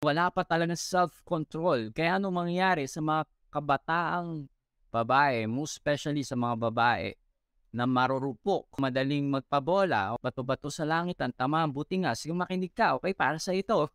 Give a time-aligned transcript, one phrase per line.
[0.00, 1.92] Wala pa talaga self-control.
[1.92, 4.48] Kaya ano mangyayari sa mga kabataang
[4.88, 7.12] babae, most especially sa mga babae,
[7.68, 13.12] na marurupok, madaling magpabola, bato-bato sa langit ang tama, buti nga, sige makinig ka, okay,
[13.12, 13.92] para sa ito.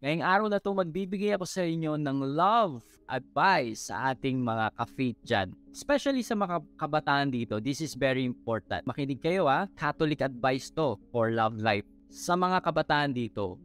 [0.00, 5.20] Ngayong araw na to magbibigay ako sa inyo ng love advice sa ating mga ka-faith
[5.20, 5.52] dyan.
[5.76, 8.80] Especially sa mga kabataan dito, this is very important.
[8.88, 11.84] Makinig kayo ha, Catholic advice to for love life.
[12.08, 13.60] Sa mga kabataan dito,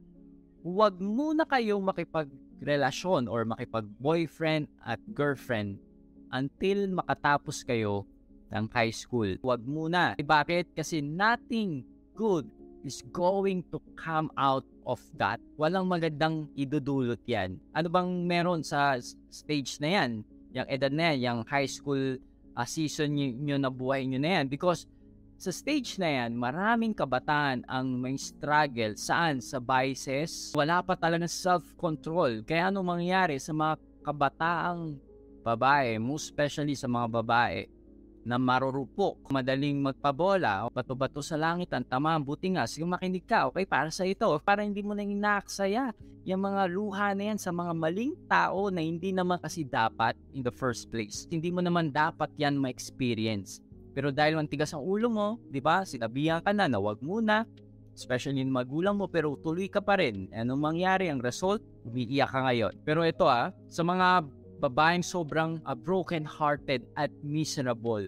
[0.60, 5.80] huwag muna kayong makipagrelasyon or makipag-boyfriend at girlfriend
[6.36, 8.04] until makatapos kayo
[8.52, 9.40] ng high school.
[9.40, 10.20] Huwag muna.
[10.20, 10.76] Bakit?
[10.76, 12.52] Kasi nothing good
[12.86, 15.42] is going to come out of that.
[15.58, 17.58] Walang magandang idudulot yan.
[17.74, 19.02] Ano bang meron sa
[19.34, 20.22] stage na yan?
[20.54, 22.22] Yung edad na yan, yung high school
[22.54, 24.46] uh, season nyo, na buhay nyo na yan.
[24.46, 24.86] Because
[25.36, 28.96] sa stage na yan, maraming kabataan ang may struggle.
[28.96, 29.44] Saan?
[29.44, 30.56] Sa biases.
[30.56, 32.46] Wala pa talaga self-control.
[32.48, 34.96] Kaya ano mangyayari sa mga kabataang
[35.44, 37.66] babae, most especially sa mga babae,
[38.26, 43.70] na marurupok, madaling magpabola, bato-bato sa langit ang tama, buti nga, sige makinig ka, okay,
[43.70, 45.94] para sa ito, para hindi mo nang inaaksaya
[46.26, 50.42] yung mga luha na yan sa mga maling tao na hindi naman kasi dapat in
[50.42, 51.30] the first place.
[51.30, 53.62] Hindi mo naman dapat yan ma-experience.
[53.94, 57.46] Pero dahil mantigas ang ulo mo, di ba, sinabihan ka na na wag muna,
[57.94, 60.28] especially yung magulang mo, pero tuloy ka pa rin.
[60.34, 61.08] Anong mangyari?
[61.14, 62.74] Ang result, umiiyak ka ngayon.
[62.82, 64.26] Pero ito ah, sa mga
[64.66, 68.06] babaeng sobrang uh, broken-hearted at miserable.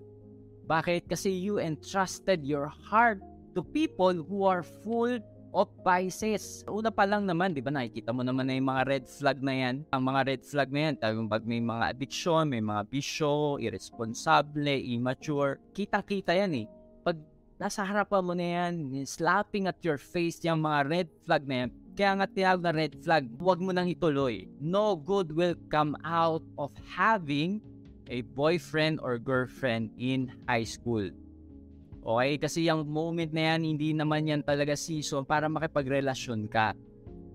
[0.65, 1.05] Bakit?
[1.05, 3.21] Kasi you entrusted your heart
[3.53, 5.21] to people who are full
[5.55, 6.61] of vices.
[6.67, 9.53] Una pa lang naman, di ba, nakikita mo naman na yung mga red flag na
[9.55, 9.75] yan.
[9.89, 10.93] Ang mga red flag na yan,
[11.29, 16.65] pag may mga addiction, may mga bisyo, irresponsible, immature, kita-kita yan eh.
[17.01, 17.17] Pag
[17.57, 18.73] nasa harapan mo na yan,
[19.07, 22.93] slapping at your face yung mga red flag na yan, kaya nga tinawag na red
[23.01, 24.45] flag, huwag mo nang ituloy.
[24.61, 27.57] No good will come out of having
[28.05, 31.09] a boyfriend or girlfriend in high school.
[32.05, 32.37] Okay?
[32.37, 36.77] Kasi yung moment na yan, hindi naman yan talaga season para makipagrelasyon ka.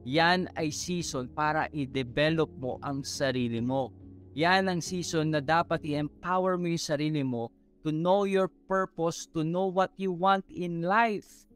[0.06, 3.90] Yan ay season para i-develop mo ang sarili mo.
[4.38, 7.50] Yan ang season na dapat i-empower mo yung sarili mo
[7.82, 11.50] to know your purpose, to know what you want in life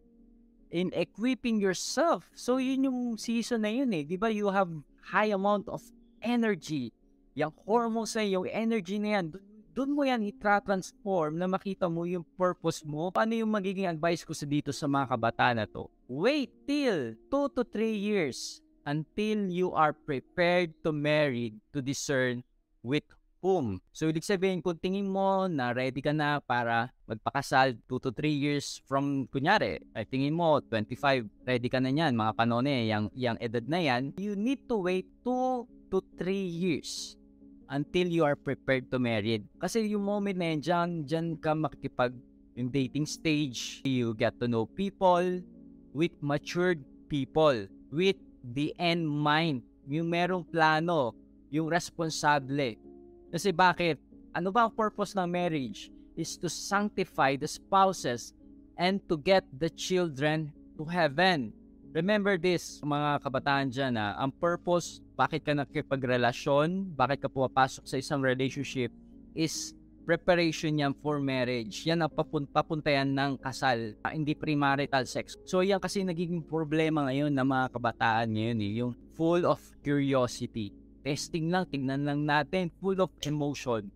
[0.71, 2.27] in equipping yourself.
[2.34, 4.03] So yun yung season na yun eh.
[4.03, 4.71] Di ba you have
[5.06, 5.82] high amount of
[6.22, 6.93] energy.
[7.37, 9.37] Yung hormones na yung energy na yan,
[9.77, 13.12] doon mo yan i-transform na makita mo yung purpose mo.
[13.12, 15.93] Ano yung magiging advice ko sa dito sa mga kabataan na to?
[16.09, 22.41] Wait till 2 to 3 years until you are prepared to marry to discern
[22.81, 23.04] with
[23.47, 23.79] whom.
[23.95, 28.27] So, ibig sabihin, kung tingin mo na ready ka na para magpakasal 2 to 3
[28.27, 33.39] years from, kunyari, ay tingin mo, 25, ready ka na yan, mga panone, yung, yung
[33.39, 35.62] edad na yan, you need to wait 2
[35.95, 37.15] to 3 years
[37.71, 39.39] until you are prepared to marry.
[39.63, 42.19] Kasi yung moment na yan, dyan, dyan ka makikipag
[42.59, 45.23] yung dating stage, you get to know people
[45.95, 47.55] with matured people,
[47.93, 51.13] with the end mind, yung merong plano,
[51.53, 52.75] yung responsable,
[53.31, 53.99] kasi bakit?
[54.37, 55.89] Ano ba ang purpose ng marriage?
[56.17, 58.33] Is to sanctify the spouses
[58.77, 61.53] and to get the children to heaven.
[61.97, 67.97] Remember this, mga kabataan dyan, na ang purpose, bakit ka nakipagrelasyon, bakit ka pumapasok sa
[67.97, 68.93] isang relationship,
[69.33, 69.73] is
[70.05, 71.89] preparation yan for marriage.
[71.89, 75.41] Yan ang papun- papuntayan ng kasal, uh, hindi premarital sex.
[75.49, 80.71] So yan kasi nagiging problema ngayon ng mga kabataan ngayon, eh, yung full of curiosity
[81.06, 83.87] testing lang, tingnan lang natin, full of emotion.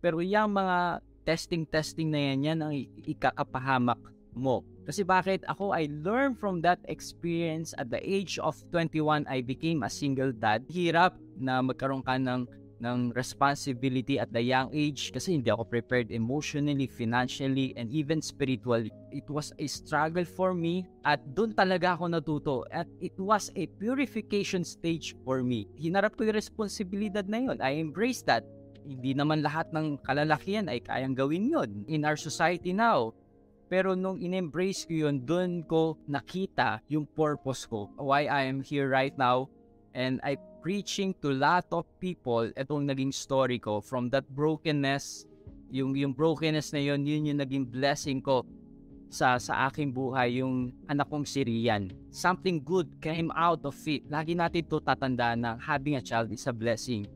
[0.00, 2.72] Pero yung mga testing-testing na yan, yan ang
[3.04, 4.00] ikakapahamak
[4.32, 4.64] mo.
[4.88, 5.44] Kasi bakit?
[5.50, 10.32] Ako, I learned from that experience at the age of 21, I became a single
[10.32, 10.64] dad.
[10.72, 12.48] Hirap na magkaroon ka ng
[12.80, 18.92] ng responsibility at the young age kasi hindi ako prepared emotionally, financially, and even spiritually.
[19.10, 23.66] It was a struggle for me at doon talaga ako natuto at it was a
[23.80, 25.64] purification stage for me.
[25.78, 27.58] Hinarap ko yung responsibilidad na yun.
[27.62, 28.44] I embraced that.
[28.86, 33.10] Hindi naman lahat ng kalalakihan ay kayang gawin yun in our society now.
[33.66, 37.90] Pero nung in-embrace ko yun, doon ko nakita yung purpose ko.
[37.98, 39.50] Why I am here right now.
[39.96, 45.24] And I preaching to lot of people, itong naging story ko, from that brokenness,
[45.72, 48.44] yung, yung brokenness na yun, yun yung naging blessing ko
[49.08, 51.88] sa sa aking buhay, yung anak kong si Rian.
[52.12, 54.04] Something good came out of it.
[54.10, 57.08] Lagi natin to tatandaan na having a child is a blessing.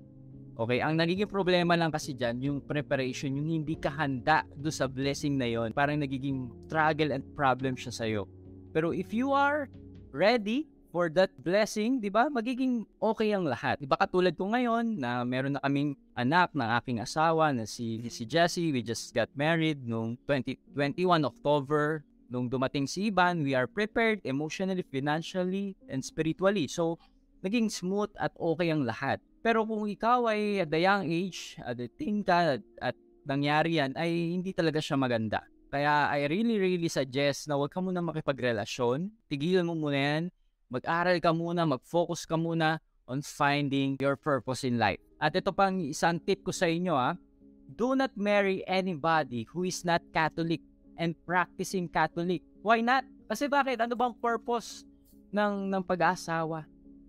[0.61, 4.85] Okay, ang nagiging problema lang kasi dyan, yung preparation, yung hindi ka handa do sa
[4.85, 8.29] blessing na yon, parang nagiging struggle and problem siya sa'yo.
[8.71, 9.73] Pero if you are
[10.12, 12.27] ready for that blessing, 'di ba?
[12.27, 13.79] Magiging okay ang lahat.
[13.79, 18.03] 'Di ba katulad ko ngayon na meron na kaming anak ng aking asawa na si
[18.11, 18.75] si Jessie.
[18.75, 22.03] We just got married noong 2021 October.
[22.31, 26.71] Nung dumating si Ivan, we are prepared emotionally, financially, and spiritually.
[26.71, 26.95] So,
[27.43, 29.19] naging smooth at okay ang lahat.
[29.43, 32.97] Pero kung ikaw ay at the young age, at the teen ka, at, at
[33.27, 35.43] nangyari yan, ay hindi talaga siya maganda.
[35.75, 39.11] Kaya I really, really suggest na huwag ka muna makipagrelasyon.
[39.27, 40.25] Tigilan mo muna yan
[40.70, 42.78] mag-aral ka muna, mag-focus ka muna
[43.11, 45.02] on finding your purpose in life.
[45.19, 47.19] At ito pang isang tip ko sa inyo ha,
[47.67, 50.62] do not marry anybody who is not Catholic
[50.94, 52.40] and practicing Catholic.
[52.62, 53.02] Why not?
[53.26, 53.82] Kasi bakit?
[53.82, 54.87] Ano bang purpose
[55.34, 56.64] ng, ng pag-asawa?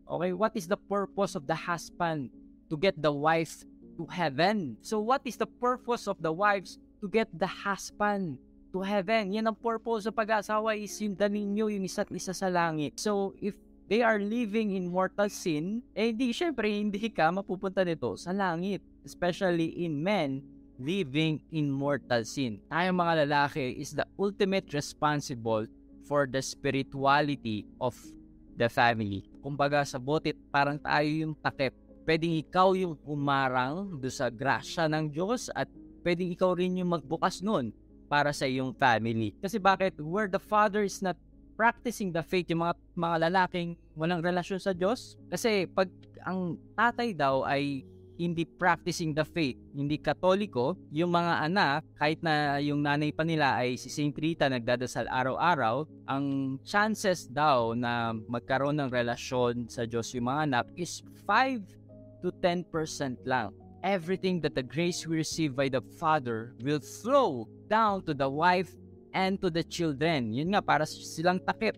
[0.09, 2.33] Okay, what is the purpose of the husband?
[2.73, 3.61] To get the wife
[3.99, 4.79] to heaven.
[4.81, 6.81] So what is the purpose of the wives?
[7.03, 8.39] To get the husband
[8.71, 9.35] to heaven.
[9.35, 12.95] Yan ang purpose sa pag-asawa is yung ninyo yung isa't isa sa langit.
[12.97, 13.53] So, if
[13.91, 18.79] they are living in mortal sin, eh di syempre hindi ka mapupunta nito sa langit.
[19.03, 20.39] Especially in men
[20.81, 22.57] living in mortal sin.
[22.71, 25.67] Tayong mga lalaki is the ultimate responsible
[26.07, 27.93] for the spirituality of
[28.57, 29.27] the family.
[29.43, 31.75] Kumbaga sa botit, parang tayo yung takip.
[32.01, 35.69] Pwedeng ikaw yung umarang do sa grasya ng Diyos at
[36.01, 37.69] pwedeng ikaw rin yung magbukas nun
[38.11, 39.31] para sa iyong family.
[39.39, 39.95] Kasi bakit?
[39.95, 41.15] Where the father is not
[41.55, 45.15] practicing the faith, yung mga, mga lalaking walang relasyon sa Diyos.
[45.31, 45.87] Kasi pag
[46.27, 47.87] ang tatay daw ay
[48.21, 53.57] hindi practicing the faith, hindi katoliko, yung mga anak, kahit na yung nanay pa nila
[53.57, 60.13] ay si Saint Rita nagdadasal araw-araw, ang chances daw na magkaroon ng relasyon sa Diyos
[60.13, 61.65] yung mga anak is 5
[62.21, 62.69] to 10%
[63.25, 63.49] lang
[63.83, 68.71] everything that the grace we receive by the Father will flow down to the wife
[69.13, 70.33] and to the children.
[70.33, 71.77] Yun nga, para silang takip.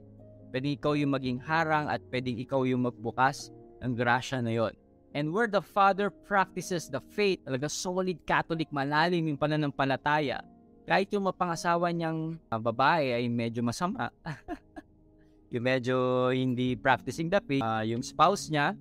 [0.54, 3.50] Pwede ikaw yung maging harang at pwedeng ikaw yung magbukas
[3.82, 4.74] ng grasya na yon.
[5.14, 10.42] And where the Father practices the faith, talaga solid Catholic, malalim yung pananampalataya,
[10.90, 14.10] kahit yung mapangasawa niyang uh, babae ay medyo masama,
[15.54, 18.74] yung medyo hindi practicing the faith, uh, yung spouse niya,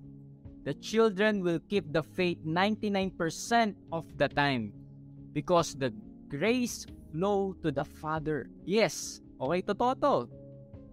[0.63, 3.15] the children will keep the faith 99%
[3.91, 4.71] of the time
[5.35, 5.91] because the
[6.31, 8.49] grace flow to the Father.
[8.65, 10.15] Yes, okay, totoo to.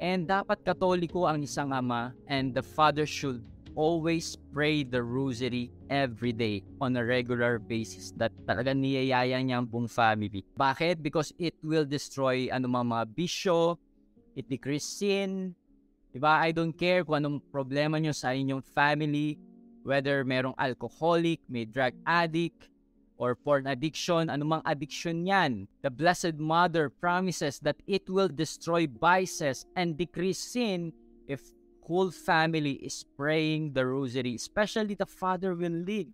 [0.01, 3.45] And dapat katoliko ang isang ama and the father should
[3.77, 9.69] always pray the rosary every day on a regular basis that talaga niyayaya niya ang
[9.69, 10.43] buong family.
[10.57, 11.05] Bakit?
[11.05, 13.77] Because it will destroy anumang mga bisyo,
[14.33, 15.55] it decrease sin,
[16.11, 16.43] Diba?
[16.43, 19.39] I don't care kung anong problema nyo sa inyong family,
[19.83, 22.69] whether merong alcoholic, may drug addict,
[23.21, 25.69] or porn addiction, anumang addiction yan.
[25.85, 30.97] The Blessed Mother promises that it will destroy vices and decrease sin
[31.29, 31.45] if
[31.85, 34.41] whole family is praying the rosary.
[34.41, 36.09] Especially the father will lead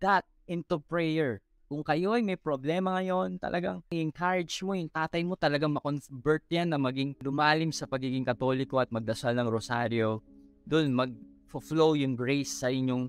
[0.00, 1.44] that into prayer.
[1.66, 6.70] Kung kayo ay may problema ngayon, talagang encourage mo yung tatay mo talagang makonvert yan
[6.70, 10.22] na maging lumalim sa pagiging katoliko at magdasal ng rosaryo.
[10.62, 11.10] Doon mag
[11.50, 13.08] flow yung grace sa inyong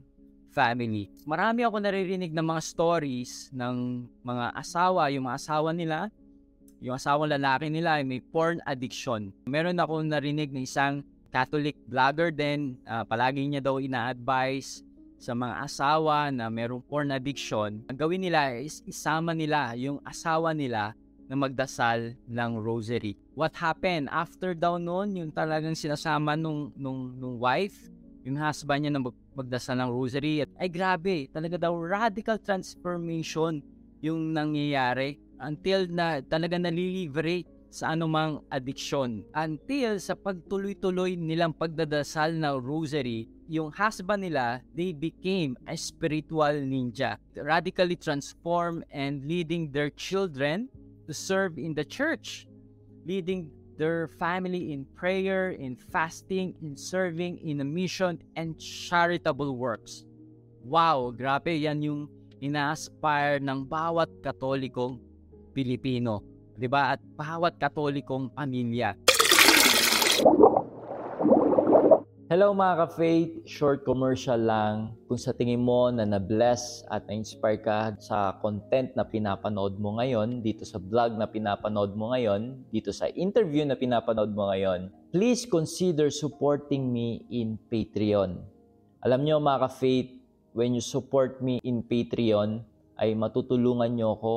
[0.54, 1.12] family.
[1.28, 6.10] Marami ako naririnig ng mga stories ng mga asawa, yung mga asawa nila,
[6.82, 9.34] yung asawang lalaki nila ay may porn addiction.
[9.50, 14.82] Meron ako narinig ng isang Catholic vlogger din, uh, palagi niya daw ina-advise
[15.18, 17.82] sa mga asawa na merong porn addiction.
[17.90, 20.94] Ang gawin nila is isama nila yung asawa nila
[21.28, 23.20] na magdasal ng rosary.
[23.36, 24.08] What happened?
[24.08, 27.76] After daw noon, yung talagang sinasama nung, nung, nung wife,
[28.28, 30.44] yung husband niya na mag- magdasal ng rosary.
[30.44, 33.64] At, ay grabe, talaga daw radical transformation
[34.04, 39.24] yung nangyayari until na talaga naliliberate sa anumang addiction.
[39.32, 47.16] Until sa pagtuloy-tuloy nilang pagdadasal ng rosary, yung husband nila, they became a spiritual ninja.
[47.36, 50.68] Radically transformed and leading their children
[51.08, 52.48] to serve in the church.
[53.08, 60.04] Leading their family in prayer, in fasting, in serving, in a mission, and charitable works.
[60.66, 62.02] Wow, grabe yan yung
[62.42, 65.00] ina-aspire ng bawat katolikong
[65.54, 66.26] Pilipino.
[66.58, 66.98] 'di ba?
[66.98, 69.07] At bawat katolikong pamilya.
[72.28, 74.92] Hello mga ka-faith, short commercial lang.
[75.08, 80.44] Kung sa tingin mo na na-bless at na-inspire ka sa content na pinapanood mo ngayon,
[80.44, 85.48] dito sa vlog na pinapanood mo ngayon, dito sa interview na pinapanood mo ngayon, please
[85.48, 88.44] consider supporting me in Patreon.
[89.08, 90.12] Alam nyo mga ka-faith,
[90.52, 92.60] when you support me in Patreon,
[93.00, 94.36] ay matutulungan nyo ako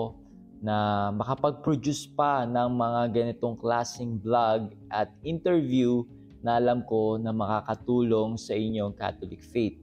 [0.62, 6.06] na makapag-produce pa ng mga ganitong klaseng vlog at interview
[6.40, 9.76] na alam ko na makakatulong sa inyong Catholic faith.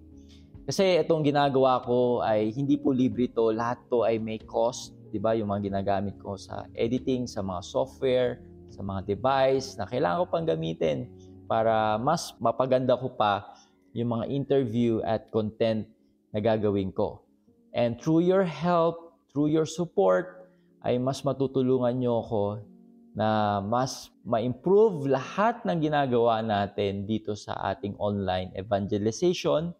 [0.67, 5.19] Kasi itong ginagawa ko ay hindi po libre to, lahat to ay may cost, 'di
[5.21, 5.31] ba?
[5.37, 10.25] Yung mga ginagamit ko sa editing, sa mga software, sa mga device na kailangan ko
[10.27, 11.07] pang gamitin
[11.47, 13.55] para mas mapaganda ko pa
[13.95, 15.87] yung mga interview at content
[16.35, 17.23] na gagawin ko.
[17.71, 20.51] And through your help, through your support,
[20.83, 22.43] ay mas matutulungan nyo ako
[23.17, 29.73] na mas ma-improve lahat ng ginagawa natin dito sa ating online evangelization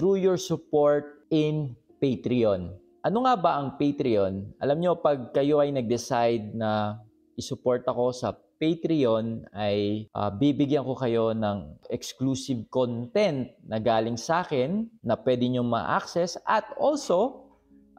[0.00, 2.72] through your support in Patreon.
[3.04, 4.56] Ano nga ba ang Patreon?
[4.56, 6.96] Alam nyo, pag kayo ay nag-decide na
[7.36, 14.44] isupport ako sa Patreon ay uh, bibigyan ko kayo ng exclusive content na galing sa
[14.44, 17.39] akin na pwede nyo ma-access at also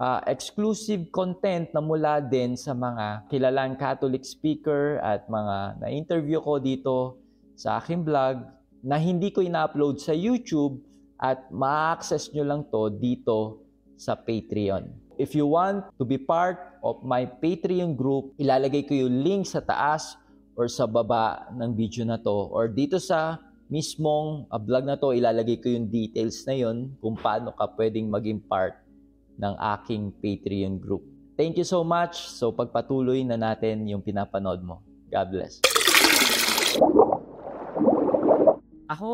[0.01, 6.58] uh, exclusive content na mula din sa mga kilalang Catholic speaker at mga na-interview ko
[6.58, 7.22] dito
[7.53, 8.41] sa aking vlog
[8.81, 10.81] na hindi ko ina-upload sa YouTube
[11.22, 13.62] at ma-access nyo lang to dito
[13.93, 14.89] sa Patreon.
[15.22, 19.62] If you want to be part of my Patreon group, ilalagay ko yung link sa
[19.62, 20.17] taas
[20.58, 23.38] or sa baba ng video na to or dito sa
[23.70, 28.10] mismong uh, vlog na to, ilalagay ko yung details na yon kung paano ka pwedeng
[28.10, 28.81] maging part
[29.41, 31.01] ng aking Patreon group.
[31.33, 32.29] Thank you so much.
[32.29, 34.86] So pagpatuloy na natin yung pinapanood mo.
[35.10, 35.57] God bless.
[38.86, 39.10] Ako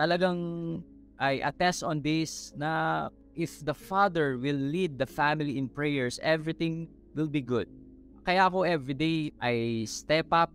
[0.00, 0.40] talagang
[1.20, 6.88] I attest on this na if the Father will lead the family in prayers, everything
[7.12, 7.68] will be good.
[8.24, 10.48] Kaya ako everyday I step up.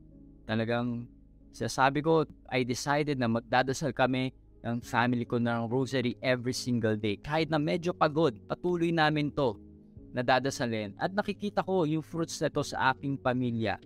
[0.49, 1.05] Talagang
[1.53, 7.17] sasabi ko, I decided na magdadasal kami ng family ko ng rosary every single day.
[7.17, 9.57] Kahit na medyo pagod, patuloy namin to
[10.11, 10.93] nadadasalin.
[10.99, 13.79] At nakikita ko yung fruits na to sa aking pamilya.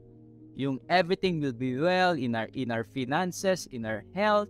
[0.58, 4.50] Yung everything will be well in our in our finances, in our health,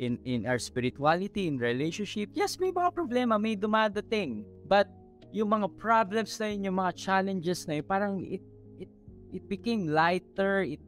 [0.00, 2.32] in in our spirituality, in relationship.
[2.32, 4.48] Yes, may mga problema, may dumadating.
[4.64, 4.88] But
[5.30, 8.42] yung mga problems na yun, yung mga challenges na yun, parang it
[9.32, 10.64] it became lighter.
[10.64, 10.80] It,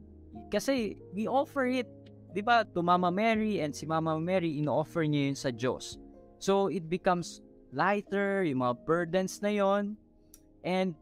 [0.49, 1.89] kasi we offer it,
[2.35, 5.95] di ba, to Mama Mary and si Mama Mary, ino-offer niya yun sa Diyos.
[6.35, 7.39] So, it becomes
[7.71, 9.95] lighter, yung mga burdens na yon
[10.67, 10.99] And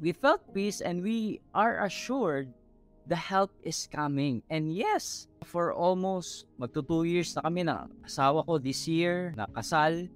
[0.00, 2.48] we felt peace and we are assured
[3.04, 4.40] the help is coming.
[4.48, 9.44] And yes, for almost magto two years na kami na asawa ko this year, na
[9.52, 10.08] kasal,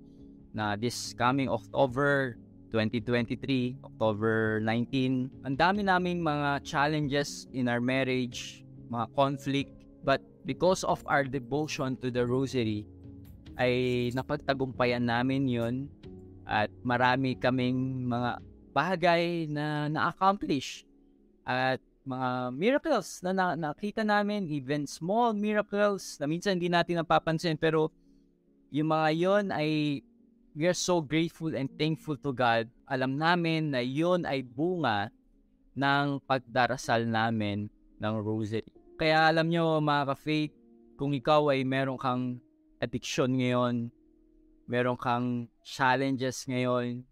[0.56, 2.40] na this coming October
[2.72, 5.44] 2023, October 19.
[5.44, 9.81] Ang dami naming mga challenges in our marriage, mga conflict.
[10.02, 12.86] But because of our devotion to the rosary,
[13.54, 15.74] ay napagtagumpayan namin yon
[16.42, 18.42] at marami kaming mga
[18.72, 20.82] bagay na na-accomplish
[21.46, 27.54] at mga miracles na, na nakita namin, even small miracles na minsan hindi natin napapansin
[27.54, 27.94] pero
[28.74, 30.02] yung mga yon ay
[30.52, 32.66] we are so grateful and thankful to God.
[32.90, 35.14] Alam namin na yon ay bunga
[35.78, 37.70] ng pagdarasal namin
[38.02, 38.81] ng rosary.
[39.02, 40.54] Kaya alam nyo mga ka-faith,
[40.94, 42.38] kung ikaw ay meron kang
[42.78, 43.90] addiction ngayon,
[44.70, 47.02] meron kang challenges ngayon,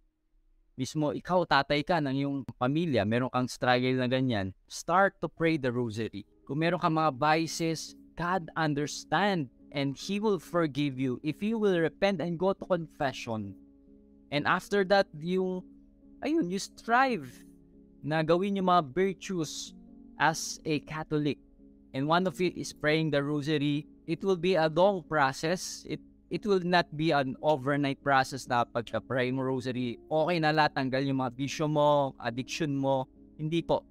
[0.78, 5.58] mismo ikaw tatay ka ng iyong pamilya, meron kang struggle na ganyan, start to pray
[5.58, 6.22] the rosary.
[6.46, 11.74] Kung meron kang mga vices, God understand and He will forgive you if you will
[11.74, 13.58] repent and go to confession.
[14.30, 15.66] And after that, yung,
[16.22, 17.34] ayun, you strive
[17.98, 19.74] na gawin yung mga virtues
[20.22, 21.49] as a Catholic.
[21.92, 23.86] And one of it is praying the rosary.
[24.06, 25.82] It will be a long process.
[25.88, 25.98] It
[26.30, 31.02] it will not be an overnight process na pagka-pray mo rosary, okay na lahat, tanggal
[31.02, 33.10] yung mga bisyo mo, addiction mo.
[33.34, 33.89] Hindi po.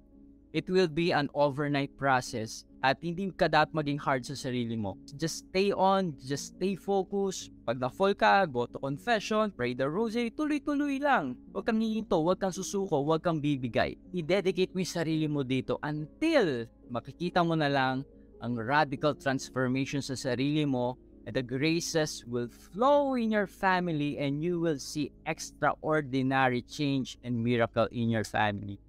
[0.50, 4.98] It will be an overnight process at hindi ka dapat maging hard sa sarili mo.
[5.14, 7.54] Just stay on, just stay focused.
[7.62, 11.38] Pag na-fall ka, go to confession, pray the rosary, tuloy-tuloy lang.
[11.54, 13.94] Huwag kang hihinto, huwag kang susuko, huwag kang bibigay.
[14.10, 18.02] I-dedicate mo yung sarili mo dito until makikita mo na lang
[18.42, 24.42] ang radical transformation sa sarili mo and the graces will flow in your family and
[24.42, 28.80] you will see extraordinary change and miracle in your family.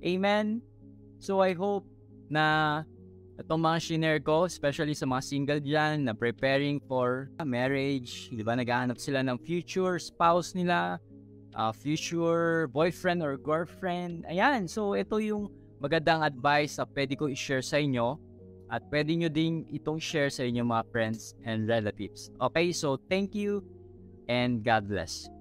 [0.00, 0.62] Amen?
[1.20, 1.84] So I hope
[2.32, 2.80] na
[3.36, 8.56] itong mga shinare ko, especially sa mga single dyan na preparing for marriage, di ba,
[8.56, 10.96] naghahanap sila ng future spouse nila,
[11.56, 14.24] uh, future boyfriend or girlfriend.
[14.28, 15.48] Ayan, so ito yung
[15.80, 18.20] magandang advice na pwede ko i-share sa inyo
[18.68, 22.32] at pwede nyo din itong share sa inyo mga friends and relatives.
[22.40, 23.64] Okay, so thank you
[24.28, 25.39] and God bless.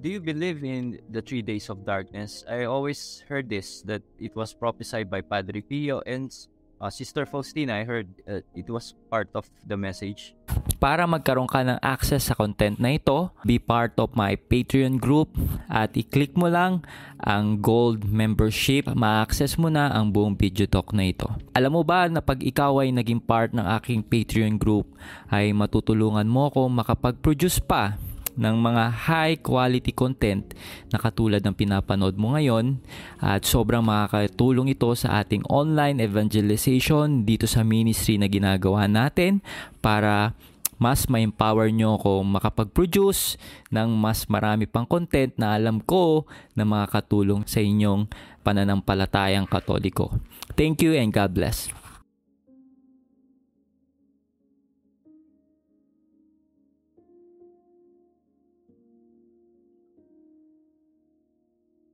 [0.00, 2.40] Do you believe in the three days of darkness?
[2.48, 6.32] I always heard this that it was prophesied by Padre Pio and
[6.80, 7.76] uh, Sister Faustina.
[7.76, 10.32] I heard uh, it was part of the message.
[10.80, 15.36] Para magkaroon ka ng access sa content na ito, be part of my Patreon group
[15.68, 16.80] at i-click mo lang
[17.20, 18.88] ang gold membership.
[18.88, 21.28] Ma-access mo na ang buong video talk na ito.
[21.52, 24.88] Alam mo ba na pag ikaw ay naging part ng aking Patreon group
[25.28, 28.00] ay matutulungan mo ako makapag-produce pa
[28.40, 30.56] ng mga high quality content
[30.88, 32.80] na katulad ng pinapanood mo ngayon
[33.20, 39.44] at sobrang makakatulong ito sa ating online evangelization dito sa ministry na ginagawa natin
[39.84, 40.32] para
[40.80, 43.36] mas ma-empower nyo ako makapag-produce
[43.68, 46.24] ng mas marami pang content na alam ko
[46.56, 48.08] na makakatulong sa inyong
[48.40, 50.16] pananampalatayang katoliko.
[50.56, 51.79] Thank you and God bless.